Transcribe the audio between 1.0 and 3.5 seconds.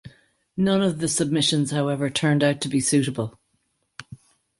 submissions, however, turned out to be suitable.